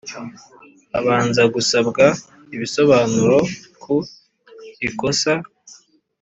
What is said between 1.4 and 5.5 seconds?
gusabwa ibisobanuro ku ikosa